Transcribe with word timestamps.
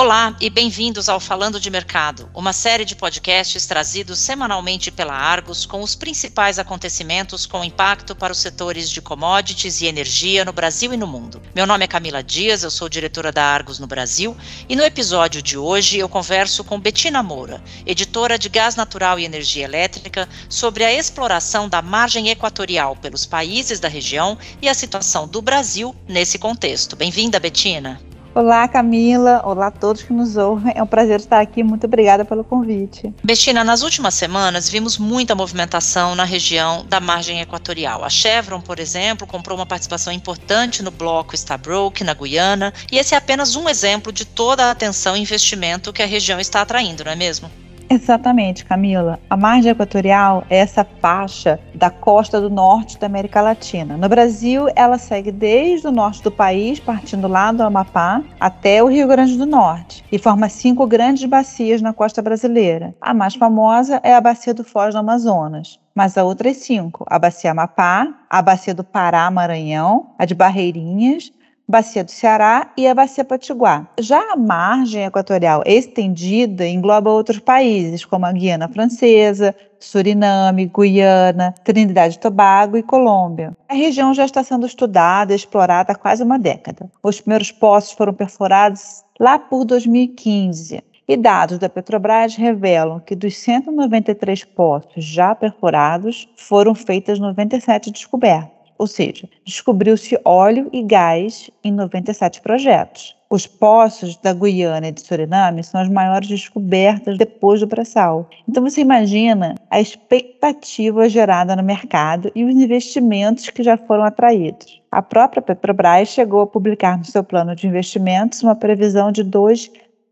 Olá 0.00 0.36
e 0.40 0.48
bem-vindos 0.48 1.08
ao 1.08 1.18
Falando 1.18 1.58
de 1.58 1.68
Mercado, 1.68 2.30
uma 2.32 2.52
série 2.52 2.84
de 2.84 2.94
podcasts 2.94 3.66
trazidos 3.66 4.20
semanalmente 4.20 4.92
pela 4.92 5.12
Argos 5.12 5.66
com 5.66 5.82
os 5.82 5.96
principais 5.96 6.56
acontecimentos 6.56 7.46
com 7.46 7.64
impacto 7.64 8.14
para 8.14 8.32
os 8.32 8.38
setores 8.38 8.88
de 8.88 9.02
commodities 9.02 9.80
e 9.80 9.86
energia 9.86 10.44
no 10.44 10.52
Brasil 10.52 10.94
e 10.94 10.96
no 10.96 11.08
mundo. 11.08 11.42
Meu 11.52 11.66
nome 11.66 11.84
é 11.84 11.88
Camila 11.88 12.22
Dias, 12.22 12.62
eu 12.62 12.70
sou 12.70 12.88
diretora 12.88 13.32
da 13.32 13.42
Argos 13.42 13.80
no 13.80 13.88
Brasil 13.88 14.36
e 14.68 14.76
no 14.76 14.84
episódio 14.84 15.42
de 15.42 15.58
hoje 15.58 15.98
eu 15.98 16.08
converso 16.08 16.62
com 16.62 16.78
Betina 16.78 17.20
Moura, 17.20 17.60
editora 17.84 18.38
de 18.38 18.48
Gás 18.48 18.76
Natural 18.76 19.18
e 19.18 19.24
Energia 19.24 19.64
Elétrica, 19.64 20.28
sobre 20.48 20.84
a 20.84 20.94
exploração 20.94 21.68
da 21.68 21.82
margem 21.82 22.28
equatorial 22.28 22.94
pelos 22.94 23.26
países 23.26 23.80
da 23.80 23.88
região 23.88 24.38
e 24.62 24.68
a 24.68 24.74
situação 24.74 25.26
do 25.26 25.42
Brasil 25.42 25.92
nesse 26.06 26.38
contexto. 26.38 26.94
Bem-vinda, 26.94 27.40
Betina. 27.40 28.00
Olá, 28.38 28.68
Camila. 28.68 29.42
Olá 29.44 29.66
a 29.66 29.70
todos 29.72 30.04
que 30.04 30.12
nos 30.12 30.36
ouvem. 30.36 30.72
É 30.76 30.80
um 30.80 30.86
prazer 30.86 31.18
estar 31.18 31.40
aqui. 31.40 31.64
Muito 31.64 31.86
obrigada 31.88 32.24
pelo 32.24 32.44
convite. 32.44 33.12
Bestina, 33.24 33.64
nas 33.64 33.82
últimas 33.82 34.14
semanas 34.14 34.68
vimos 34.68 34.96
muita 34.96 35.34
movimentação 35.34 36.14
na 36.14 36.22
região 36.22 36.86
da 36.86 37.00
margem 37.00 37.40
equatorial. 37.40 38.04
A 38.04 38.08
Chevron, 38.08 38.60
por 38.60 38.78
exemplo, 38.78 39.26
comprou 39.26 39.58
uma 39.58 39.66
participação 39.66 40.12
importante 40.12 40.84
no 40.84 40.92
bloco 40.92 41.34
Stabroek, 41.34 42.04
na 42.04 42.14
Guiana, 42.14 42.72
e 42.92 42.98
esse 42.98 43.12
é 43.12 43.18
apenas 43.18 43.56
um 43.56 43.68
exemplo 43.68 44.12
de 44.12 44.24
toda 44.24 44.66
a 44.66 44.70
atenção 44.70 45.16
e 45.16 45.20
investimento 45.20 45.92
que 45.92 46.00
a 46.00 46.06
região 46.06 46.38
está 46.38 46.60
atraindo, 46.60 47.02
não 47.02 47.10
é 47.10 47.16
mesmo? 47.16 47.50
Exatamente, 47.90 48.66
Camila. 48.66 49.18
A 49.30 49.36
margem 49.36 49.72
equatorial 49.72 50.44
é 50.50 50.58
essa 50.58 50.84
faixa 50.84 51.58
da 51.74 51.88
costa 51.88 52.40
do 52.40 52.50
norte 52.50 52.98
da 52.98 53.06
América 53.06 53.40
Latina. 53.40 53.96
No 53.96 54.08
Brasil, 54.08 54.66
ela 54.76 54.98
segue 54.98 55.32
desde 55.32 55.86
o 55.86 55.92
norte 55.92 56.22
do 56.22 56.30
país, 56.30 56.78
partindo 56.78 57.26
lá 57.26 57.50
do 57.50 57.62
Amapá, 57.62 58.22
até 58.38 58.82
o 58.82 58.88
Rio 58.88 59.08
Grande 59.08 59.38
do 59.38 59.46
Norte, 59.46 60.04
e 60.12 60.18
forma 60.18 60.48
cinco 60.50 60.86
grandes 60.86 61.24
bacias 61.24 61.80
na 61.80 61.94
costa 61.94 62.20
brasileira. 62.20 62.94
A 63.00 63.14
mais 63.14 63.34
famosa 63.34 64.00
é 64.02 64.14
a 64.14 64.20
Bacia 64.20 64.52
do 64.52 64.64
Foz 64.64 64.94
do 64.94 64.98
Amazonas 64.98 65.78
mas 65.98 66.16
as 66.16 66.24
outras 66.24 66.58
cinco: 66.58 67.04
a 67.08 67.18
Bacia 67.18 67.50
Amapá, 67.50 68.06
a 68.30 68.40
Bacia 68.40 68.72
do 68.72 68.84
Pará, 68.84 69.28
Maranhão, 69.32 70.10
a 70.16 70.24
de 70.24 70.32
Barreirinhas, 70.32 71.32
Bacia 71.70 72.02
do 72.02 72.10
Ceará 72.10 72.72
e 72.78 72.88
a 72.88 72.94
Bacia 72.94 73.22
Potiguar. 73.22 73.86
Já 74.00 74.32
a 74.32 74.36
margem 74.36 75.04
equatorial 75.04 75.62
estendida 75.66 76.66
engloba 76.66 77.10
outros 77.10 77.40
países, 77.40 78.06
como 78.06 78.24
a 78.24 78.32
Guiana 78.32 78.68
Francesa, 78.68 79.54
Suriname, 79.78 80.72
Guiana, 80.74 81.54
Trinidade 81.62 82.16
e 82.16 82.20
Tobago 82.20 82.78
e 82.78 82.82
Colômbia. 82.82 83.54
A 83.68 83.74
região 83.74 84.14
já 84.14 84.24
está 84.24 84.42
sendo 84.42 84.64
estudada 84.64 85.34
e 85.34 85.36
explorada 85.36 85.92
há 85.92 85.94
quase 85.94 86.22
uma 86.22 86.38
década. 86.38 86.90
Os 87.02 87.20
primeiros 87.20 87.52
poços 87.52 87.92
foram 87.92 88.14
perfurados 88.14 89.04
lá 89.20 89.38
por 89.38 89.66
2015. 89.66 90.82
E 91.06 91.16
dados 91.18 91.58
da 91.58 91.68
Petrobras 91.68 92.34
revelam 92.34 92.98
que 92.98 93.14
dos 93.14 93.36
193 93.36 94.42
poços 94.44 95.04
já 95.04 95.34
perfurados, 95.34 96.26
foram 96.34 96.74
feitas 96.74 97.18
97 97.18 97.90
descobertas 97.90 98.57
ou 98.78 98.86
seja, 98.86 99.28
descobriu-se 99.44 100.18
óleo 100.24 100.70
e 100.72 100.82
gás 100.82 101.50
em 101.64 101.72
97 101.72 102.40
projetos. 102.40 103.18
Os 103.30 103.46
poços 103.46 104.16
da 104.16 104.32
Guiana 104.32 104.88
e 104.88 104.92
de 104.92 105.02
Suriname 105.02 105.62
são 105.62 105.80
as 105.80 105.88
maiores 105.88 106.28
descobertas 106.28 107.18
depois 107.18 107.60
do 107.60 107.68
pré-sal. 107.68 108.30
Então 108.48 108.62
você 108.62 108.80
imagina 108.80 109.54
a 109.70 109.78
expectativa 109.78 111.08
gerada 111.10 111.54
no 111.54 111.62
mercado 111.62 112.32
e 112.34 112.44
os 112.44 112.54
investimentos 112.54 113.50
que 113.50 113.62
já 113.62 113.76
foram 113.76 114.04
atraídos. 114.04 114.80
A 114.90 115.02
própria 115.02 115.42
Petrobras 115.42 116.08
chegou 116.08 116.40
a 116.40 116.46
publicar 116.46 116.96
no 116.96 117.04
seu 117.04 117.22
plano 117.22 117.54
de 117.54 117.66
investimentos 117.66 118.42
uma 118.42 118.56
previsão 118.56 119.12
de 119.12 119.22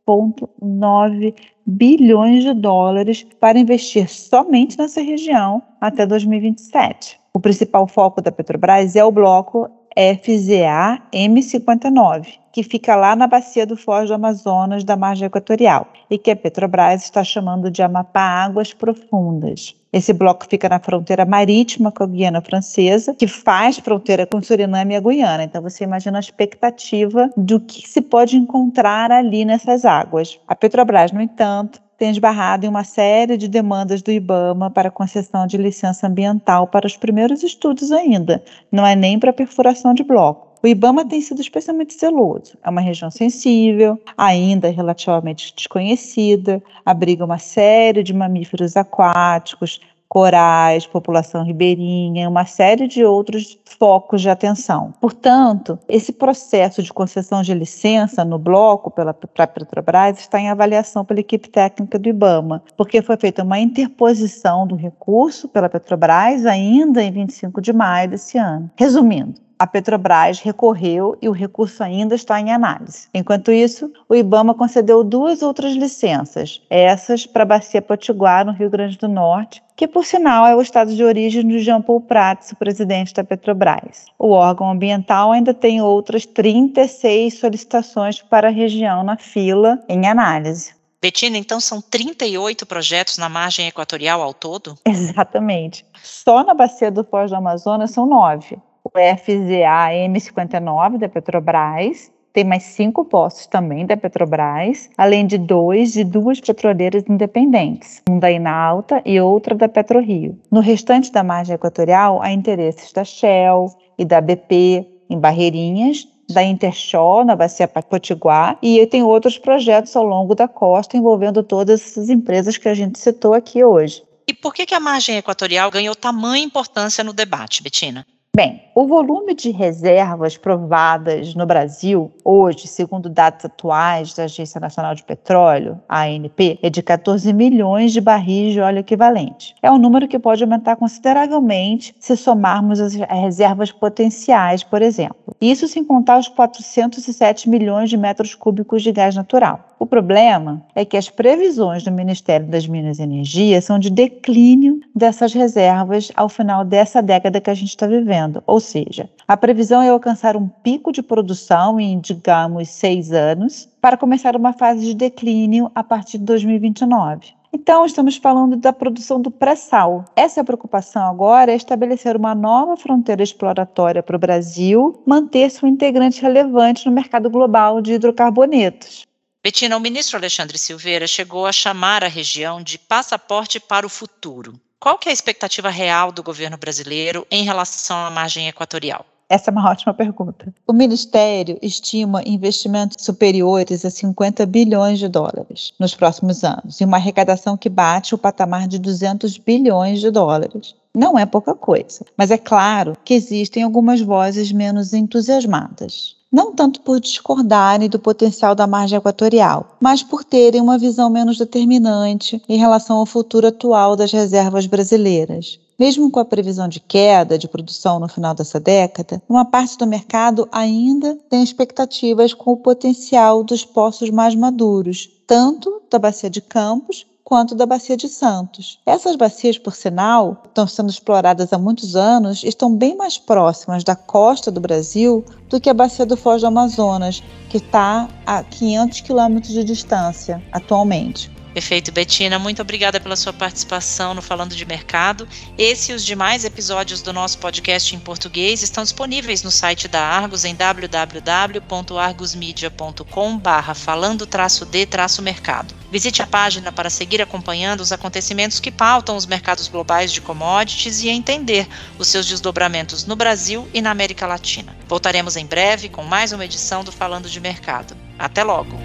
2,9 0.06 1.34
bilhões 1.66 2.44
de 2.44 2.54
dólares 2.54 3.26
para 3.41 3.58
investir 3.58 4.08
somente 4.08 4.78
nessa 4.78 5.03
região 5.03 5.62
até 5.81 6.06
2027. 6.06 7.20
O 7.34 7.41
principal 7.41 7.86
foco 7.86 8.22
da 8.22 8.32
Petrobras 8.32 8.97
é 8.97 9.04
o 9.04 9.10
bloco 9.10 9.69
FZA 9.96 11.00
M59, 11.10 12.26
que 12.52 12.62
fica 12.62 12.94
lá 12.94 13.16
na 13.16 13.26
bacia 13.26 13.66
do 13.66 13.78
Foz 13.78 14.08
do 14.08 14.14
Amazonas 14.14 14.84
da 14.84 14.94
margem 14.94 15.26
equatorial 15.26 15.88
e 16.10 16.18
que 16.18 16.30
a 16.30 16.36
Petrobras 16.36 17.02
está 17.02 17.24
chamando 17.24 17.70
de 17.70 17.82
Amapá 17.82 18.20
Águas 18.20 18.74
Profundas. 18.74 19.74
Esse 19.90 20.12
bloco 20.12 20.46
fica 20.46 20.68
na 20.68 20.78
fronteira 20.78 21.24
marítima 21.24 21.90
com 21.90 22.02
a 22.02 22.06
Guiana 22.06 22.42
Francesa, 22.42 23.14
que 23.14 23.26
faz 23.26 23.78
fronteira 23.78 24.26
com 24.26 24.42
Suriname 24.42 24.92
e 24.92 24.96
a 24.98 25.00
Guiana. 25.00 25.44
Então 25.44 25.62
você 25.62 25.84
imagina 25.84 26.18
a 26.18 26.20
expectativa 26.20 27.30
do 27.34 27.58
que 27.58 27.88
se 27.88 28.02
pode 28.02 28.36
encontrar 28.36 29.10
ali 29.10 29.46
nessas 29.46 29.86
águas. 29.86 30.38
A 30.46 30.54
Petrobras, 30.54 31.12
no 31.12 31.22
entanto, 31.22 31.80
tem 31.98 32.10
esbarrado 32.10 32.66
em 32.66 32.68
uma 32.68 32.84
série 32.84 33.36
de 33.36 33.48
demandas 33.48 34.02
do 34.02 34.10
IBAMA 34.10 34.70
para 34.70 34.90
concessão 34.90 35.46
de 35.46 35.56
licença 35.56 36.06
ambiental 36.06 36.66
para 36.66 36.86
os 36.86 36.96
primeiros 36.96 37.42
estudos 37.42 37.90
ainda, 37.90 38.42
não 38.70 38.86
é 38.86 38.94
nem 38.94 39.18
para 39.18 39.32
perfuração 39.32 39.94
de 39.94 40.04
bloco. 40.04 40.46
O 40.62 40.66
IBAMA 40.66 41.06
tem 41.06 41.20
sido 41.20 41.40
especialmente 41.40 41.96
zeloso. 41.96 42.56
É 42.64 42.68
uma 42.68 42.80
região 42.80 43.10
sensível, 43.10 44.00
ainda 44.16 44.68
relativamente 44.68 45.54
desconhecida, 45.54 46.62
abriga 46.84 47.24
uma 47.24 47.38
série 47.38 48.02
de 48.02 48.12
mamíferos 48.12 48.76
aquáticos, 48.76 49.80
corais, 50.09 50.87
população 50.87 51.44
ribeirinha, 51.44 52.28
uma 52.28 52.44
série 52.44 52.87
de 52.87 53.05
outros 53.05 53.59
focos 53.78 54.22
de 54.22 54.31
atenção. 54.31 54.94
Portanto, 55.00 55.78
esse 55.89 56.12
processo 56.12 56.83
de 56.83 56.93
concessão 56.93 57.43
de 57.43 57.53
licença 57.53 58.25
no 58.25 58.39
bloco 58.39 58.91
pela 58.91 59.12
Petrobras 59.12 60.19
está 60.19 60.41
em 60.41 60.49
avaliação 60.49 61.05
pela 61.05 61.21
equipe 61.21 61.49
técnica 61.49 61.99
do 61.99 62.09
IBAMA, 62.09 62.62
porque 62.77 63.03
foi 63.03 63.17
feita 63.17 63.43
uma 63.43 63.59
interposição 63.59 64.67
do 64.67 64.77
recurso 64.77 65.49
pela 65.49 65.69
Petrobras 65.69 66.47
ainda 66.47 67.03
em 67.03 67.11
25 67.11 67.61
de 67.61 67.73
maio 67.73 68.11
desse 68.11 68.38
ano. 68.38 68.71
Resumindo, 68.77 69.45
a 69.59 69.67
Petrobras 69.67 70.41
recorreu 70.41 71.17
e 71.21 71.28
o 71.28 71.33
recurso 71.33 71.83
ainda 71.83 72.15
está 72.15 72.41
em 72.41 72.53
análise. 72.53 73.09
Enquanto 73.15 73.50
isso, 73.50 73.91
o 74.09 74.15
IBAMA 74.15 74.55
concedeu 74.55 75.03
duas 75.03 75.43
outras 75.43 75.75
licenças, 75.75 76.61
essas 76.69 77.27
para 77.27 77.43
a 77.43 77.47
Bacia 77.47 77.81
Potiguar, 77.81 78.44
no 78.44 78.53
Rio 78.53 78.69
Grande 78.69 78.99
do 78.99 79.09
Norte, 79.09 79.62
que 79.75 79.89
por 79.89 80.05
sinal 80.05 80.47
é 80.47 80.55
o 80.55 80.61
estado 80.61 80.94
de 80.94 81.03
origem 81.03 81.47
de 81.47 81.59
Jean 81.61 81.81
Paul 81.81 82.00
Prats, 82.00 82.53
o 82.53 82.56
presidente 82.56 83.15
da 83.15 83.25
Petrobras. 83.25 84.06
O 84.19 84.31
órgão 84.31 84.71
ambiental 84.71 85.33
ainda 85.33 85.55
tem 85.55 85.81
outras 85.81 86.27
36 86.27 87.38
solicitações 87.38 88.21
para 88.23 88.49
a 88.49 88.53
região 88.53 89.03
na 89.03 89.17
fila 89.17 89.78
em 89.88 90.06
análise. 90.06 90.75
Betina, 91.00 91.37
então 91.37 91.61
são 91.61 91.81
38 91.81 92.67
projetos 92.67 93.19
na 93.19 93.28
margem 93.28 93.69
equatorial 93.69 94.23
ao 94.23 94.34
todo? 94.34 94.77
Exatamente. 94.84 95.84
Só 96.03 96.43
na 96.43 96.55
bacia 96.55 96.91
do 96.91 97.05
Foz 97.05 97.31
do 97.31 97.37
Amazonas 97.37 97.91
são 97.91 98.06
nove 98.06 98.59
FZA 99.00 99.92
M59 100.08 100.98
da 100.98 101.08
Petrobras, 101.08 102.10
tem 102.36 102.44
mais 102.44 102.64
cinco 102.64 103.02
postos 103.02 103.46
também 103.46 103.86
da 103.86 103.96
Petrobras, 103.96 104.90
além 104.98 105.26
de 105.26 105.38
dois 105.38 105.94
de 105.94 106.04
duas 106.04 106.38
petroleiras 106.38 107.04
independentes, 107.08 108.02
um 108.10 108.18
da 108.18 108.30
Inalta 108.30 109.00
e 109.06 109.18
outra 109.18 109.54
da 109.54 109.66
PetroRio. 109.66 110.38
No 110.52 110.60
restante 110.60 111.10
da 111.10 111.24
margem 111.24 111.54
equatorial, 111.54 112.20
há 112.20 112.30
interesses 112.30 112.92
da 112.92 113.04
Shell 113.04 113.68
e 113.98 114.04
da 114.04 114.20
BP 114.20 114.86
em 115.08 115.18
Barreirinhas, 115.18 116.06
da 116.28 116.42
Intershore, 116.42 117.24
na 117.24 117.34
Bacia 117.34 117.66
Potiguar, 117.66 118.58
e 118.60 118.84
tem 118.86 119.02
outros 119.02 119.38
projetos 119.38 119.96
ao 119.96 120.04
longo 120.04 120.34
da 120.34 120.46
costa 120.46 120.96
envolvendo 120.96 121.42
todas 121.42 121.80
essas 121.80 122.10
empresas 122.10 122.58
que 122.58 122.68
a 122.68 122.74
gente 122.74 122.98
citou 122.98 123.32
aqui 123.32 123.64
hoje. 123.64 124.02
E 124.28 124.34
por 124.34 124.52
que, 124.52 124.66
que 124.66 124.74
a 124.74 124.80
margem 124.80 125.16
equatorial 125.16 125.70
ganhou 125.70 125.94
tamanha 125.94 126.44
importância 126.44 127.02
no 127.02 127.14
debate, 127.14 127.62
Betina? 127.62 128.04
Bem, 128.36 128.60
o 128.78 128.87
volume 128.87 129.32
de 129.32 129.50
reservas 129.50 130.37
provadas 130.37 131.34
no 131.34 131.46
Brasil, 131.46 132.12
hoje, 132.23 132.69
segundo 132.69 133.08
dados 133.08 133.43
atuais 133.46 134.12
da 134.12 134.25
Agência 134.25 134.61
Nacional 134.61 134.94
de 134.94 135.02
Petróleo, 135.02 135.81
ANP, 135.88 136.58
é 136.62 136.69
de 136.69 136.82
14 136.82 137.32
milhões 137.32 137.90
de 137.90 138.02
barris 138.02 138.52
de 138.52 138.61
óleo 138.61 138.81
equivalente. 138.81 139.55
É 139.62 139.73
um 139.73 139.78
número 139.78 140.06
que 140.06 140.19
pode 140.19 140.44
aumentar 140.44 140.76
consideravelmente 140.76 141.96
se 141.99 142.14
somarmos 142.19 142.78
as 142.78 142.93
reservas 142.93 143.73
potenciais, 143.73 144.62
por 144.62 144.82
exemplo. 144.82 145.34
Isso 145.40 145.67
sem 145.67 145.82
contar 145.82 146.19
os 146.19 146.28
407 146.28 147.49
milhões 147.49 147.88
de 147.88 147.96
metros 147.96 148.34
cúbicos 148.34 148.82
de 148.82 148.93
gás 148.93 149.17
natural. 149.17 149.70
O 149.78 149.84
problema 149.84 150.64
é 150.75 150.87
que 150.87 150.96
as 150.96 151.11
previsões 151.11 151.84
do 151.84 151.93
Ministério 151.93 152.46
das 152.46 152.67
Minas 152.67 152.99
e 152.99 153.02
Energia 153.02 153.61
são 153.61 153.78
de 153.78 153.90
declínio 153.90 154.81
dessas 154.94 155.34
reservas 155.34 156.11
ao 156.17 156.31
final 156.31 156.64
dessa 156.64 157.02
década 157.02 157.43
que 157.43 157.50
a 157.50 157.55
gente 157.55 157.69
está 157.69 157.87
vivendo. 157.87 158.43
Ou 158.46 158.58
seja, 158.66 159.08
a 159.26 159.36
previsão 159.36 159.80
é 159.80 159.88
alcançar 159.88 160.36
um 160.36 160.48
pico 160.48 160.92
de 160.92 161.02
produção 161.02 161.80
em, 161.80 161.98
digamos, 161.98 162.68
seis 162.68 163.12
anos, 163.12 163.68
para 163.80 163.96
começar 163.96 164.36
uma 164.36 164.52
fase 164.52 164.84
de 164.84 164.94
declínio 164.94 165.70
a 165.74 165.82
partir 165.82 166.18
de 166.18 166.24
2029. 166.24 167.34
Então, 167.52 167.86
estamos 167.86 168.16
falando 168.16 168.56
da 168.56 168.72
produção 168.72 169.20
do 169.20 169.30
pré-sal. 169.30 170.04
Essa 170.14 170.44
preocupação 170.44 171.08
agora 171.08 171.52
é 171.52 171.56
estabelecer 171.56 172.16
uma 172.16 172.34
nova 172.34 172.76
fronteira 172.76 173.22
exploratória 173.22 174.02
para 174.02 174.16
o 174.16 174.18
Brasil, 174.18 175.02
manter-se 175.06 175.64
um 175.64 175.68
integrante 175.68 176.20
relevante 176.20 176.84
no 176.86 176.92
mercado 176.92 177.30
global 177.30 177.80
de 177.80 177.94
hidrocarbonetos. 177.94 179.06
Betina, 179.42 179.76
o 179.76 179.80
ministro 179.80 180.18
Alexandre 180.18 180.58
Silveira 180.58 181.06
chegou 181.06 181.46
a 181.46 181.52
chamar 181.52 182.02
a 182.02 182.08
região 182.08 182.60
de 182.60 182.78
passaporte 182.78 183.60
para 183.60 183.86
o 183.86 183.88
futuro. 183.88 184.60
Qual 184.78 184.99
que 184.99 185.08
é 185.08 185.11
a 185.11 185.14
expectativa 185.14 185.70
real 185.70 186.12
do 186.12 186.23
governo 186.23 186.58
brasileiro 186.58 187.26
em 187.31 187.44
relação 187.44 187.96
à 187.96 188.11
margem 188.11 188.46
equatorial? 188.46 189.06
Essa 189.28 189.50
é 189.50 189.52
uma 189.52 189.64
ótima 189.70 189.94
pergunta. 189.94 190.55
O 190.67 190.73
Ministério 190.73 191.58
estima 191.62 192.23
investimentos 192.26 193.02
superiores 193.02 193.84
a 193.84 193.90
50 193.90 194.44
bilhões 194.44 194.99
de 194.99 195.08
dólares 195.08 195.73
nos 195.81 195.94
próximos 195.94 196.44
anos 196.44 196.81
e 196.81 196.84
uma 196.84 196.99
arrecadação 196.99 197.56
que 197.56 197.70
bate 197.70 198.14
o 198.14 198.19
patamar 198.19 198.69
de 198.69 198.78
200 198.78 199.38
bilhões 199.38 200.00
de 200.00 200.11
dólares. 200.11 200.75
Não 200.94 201.19
é 201.19 201.25
pouca 201.25 201.55
coisa, 201.55 202.05
mas 202.17 202.31
é 202.31 202.38
claro 202.38 202.96
que 203.02 203.14
existem 203.14 203.62
algumas 203.62 204.00
vozes 204.00 204.52
menos 204.52 204.93
entusiasmadas 204.93 206.15
não 206.32 206.52
tanto 206.52 206.81
por 206.81 207.00
discordarem 207.00 207.88
do 207.88 207.99
potencial 207.99 208.55
da 208.55 208.67
margem 208.67 208.99
equatorial, 208.99 209.76
mas 209.81 210.02
por 210.02 210.25
terem 210.25 210.61
uma 210.61 210.78
visão 210.78 211.08
menos 211.08 211.38
determinante 211.38 212.43
em 212.49 212.58
relação 212.58 212.96
ao 212.96 213.06
futuro 213.06 213.46
atual 213.46 213.96
das 213.96 214.12
reservas 214.12 214.67
brasileiras. 214.67 215.58
Mesmo 215.78 216.11
com 216.11 216.19
a 216.19 216.25
previsão 216.25 216.69
de 216.69 216.81
queda 216.81 217.38
de 217.38 217.46
produção 217.46 218.00
no 218.00 218.08
final 218.08 218.34
dessa 218.34 218.58
década, 218.58 219.23
uma 219.28 219.44
parte 219.44 219.76
do 219.76 219.87
mercado 219.87 220.49
ainda 220.50 221.19
tem 221.28 221.43
expectativas 221.43 222.32
com 222.32 222.52
o 222.52 222.56
potencial 222.56 223.44
dos 223.44 223.64
poços 223.64 224.11
mais 224.11 224.34
maduros, 224.34 225.11
tanto 225.26 225.82
da 225.90 225.99
Bacia 225.99 226.31
de 226.31 226.40
Campos 226.40 227.06
quanto 227.26 227.56
da 227.56 227.67
Bacia 227.67 227.96
de 227.96 228.08
Santos. 228.08 228.78
Essas 228.87 229.17
bacias, 229.17 229.58
por 229.58 229.75
sinal, 229.75 230.44
estão 230.46 230.64
sendo 230.64 230.90
exploradas 230.90 231.52
há 231.52 231.58
muitos 231.58 231.96
anos 231.96 232.44
estão 232.44 232.73
bem 232.73 232.96
mais 232.96 233.19
próximas 233.19 233.82
da 233.82 233.96
costa 233.96 234.49
do 234.49 234.61
Brasil 234.61 235.25
do 235.50 235.61
que 235.61 235.69
a 235.69 235.75
Bacia 235.75 236.06
do 236.06 236.17
Foz 236.17 236.43
do 236.43 236.46
Amazonas, 236.46 237.25
que 237.50 237.56
está 237.56 238.08
a 238.25 238.44
500 238.44 239.00
quilômetros 239.00 239.52
de 239.52 239.64
distância 239.64 240.40
atualmente. 240.52 241.36
Perfeito, 241.56 241.91
Betina. 241.91 242.38
Muito 242.38 242.61
obrigada 242.61 243.00
pela 243.00 243.17
sua 243.17 243.32
participação 243.32 244.12
no 244.12 244.20
Falando 244.20 244.55
de 244.55 244.67
Mercado. 244.67 245.26
Esse 245.56 245.91
e 245.91 245.94
os 245.94 246.05
demais 246.05 246.44
episódios 246.44 247.00
do 247.00 247.14
nosso 247.14 247.38
podcast 247.38 247.97
em 247.97 247.99
português 247.99 248.62
estão 248.62 248.85
disponíveis 248.85 249.43
no 249.43 249.50
site 249.50 249.88
da 249.88 250.03
Argos 250.03 250.44
em 250.44 250.55
www.argosmedia.com 250.55 253.38
barra 253.38 253.73
falando-d-mercado. 253.73 255.75
Visite 255.91 256.20
a 256.20 256.26
página 256.26 256.70
para 256.70 256.91
seguir 256.91 257.23
acompanhando 257.23 257.81
os 257.81 257.91
acontecimentos 257.91 258.61
que 258.61 258.70
pautam 258.70 259.17
os 259.17 259.25
mercados 259.25 259.67
globais 259.67 260.12
de 260.12 260.20
commodities 260.20 261.02
e 261.02 261.09
entender 261.09 261.67
os 261.99 262.09
seus 262.09 262.26
desdobramentos 262.26 263.06
no 263.06 263.17
Brasil 263.17 263.67
e 263.73 263.81
na 263.81 263.91
América 263.91 264.26
Latina. 264.26 264.76
Voltaremos 264.87 265.38
em 265.38 265.47
breve 265.47 265.88
com 265.88 266.05
mais 266.05 266.32
uma 266.32 266.44
edição 266.44 266.85
do 266.85 266.93
Falando 266.93 267.31
de 267.31 267.41
Mercado. 267.41 267.97
Até 268.19 268.44
logo! 268.44 268.76